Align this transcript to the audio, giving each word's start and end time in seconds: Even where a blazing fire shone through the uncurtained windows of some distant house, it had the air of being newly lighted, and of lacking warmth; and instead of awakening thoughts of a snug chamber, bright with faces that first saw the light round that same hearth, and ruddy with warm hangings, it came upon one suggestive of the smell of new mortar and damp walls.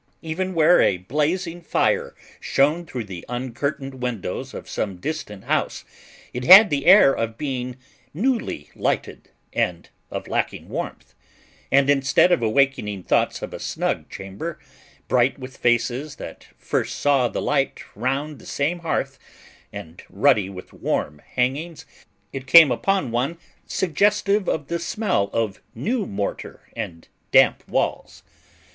Even 0.23 0.55
where 0.55 0.81
a 0.81 0.97
blazing 0.97 1.61
fire 1.61 2.15
shone 2.39 2.87
through 2.87 3.03
the 3.03 3.23
uncurtained 3.29 4.01
windows 4.01 4.51
of 4.51 4.67
some 4.67 4.97
distant 4.97 5.43
house, 5.43 5.85
it 6.33 6.43
had 6.43 6.71
the 6.71 6.87
air 6.87 7.13
of 7.15 7.37
being 7.37 7.77
newly 8.11 8.71
lighted, 8.75 9.29
and 9.53 9.89
of 10.09 10.27
lacking 10.27 10.67
warmth; 10.69 11.13
and 11.71 11.87
instead 11.87 12.31
of 12.31 12.41
awakening 12.41 13.03
thoughts 13.03 13.43
of 13.43 13.53
a 13.53 13.59
snug 13.59 14.09
chamber, 14.09 14.57
bright 15.07 15.37
with 15.37 15.57
faces 15.57 16.15
that 16.15 16.47
first 16.57 16.95
saw 16.97 17.27
the 17.27 17.39
light 17.39 17.81
round 17.95 18.39
that 18.39 18.47
same 18.47 18.79
hearth, 18.79 19.19
and 19.71 20.01
ruddy 20.09 20.49
with 20.49 20.73
warm 20.73 21.21
hangings, 21.35 21.85
it 22.33 22.47
came 22.47 22.71
upon 22.71 23.11
one 23.11 23.37
suggestive 23.67 24.49
of 24.49 24.65
the 24.67 24.79
smell 24.79 25.25
of 25.31 25.61
new 25.75 26.07
mortar 26.07 26.67
and 26.75 27.07
damp 27.31 27.61
walls. 27.67 28.23